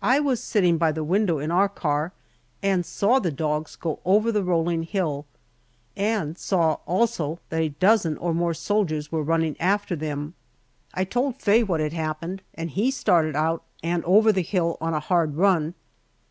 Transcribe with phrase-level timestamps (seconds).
[0.00, 2.14] I was sitting by the window in our car
[2.62, 5.26] and saw the dogs go over the rolling hill,
[5.94, 10.32] and saw also that a dozen or more soldiers were running after them.
[10.94, 14.94] I told Faye what had happened, and he started out and over the hill on
[14.94, 15.74] a hard run.